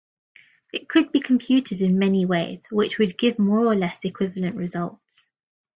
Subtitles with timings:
[0.73, 5.29] It could be computed in many ways which would give more or less equivalent results.